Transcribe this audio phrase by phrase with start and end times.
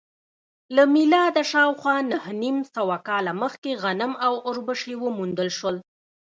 [0.75, 5.75] له میلاده شاوخوا نهه نیم سوه کاله مخکې غنم او اوربشې وموندل شول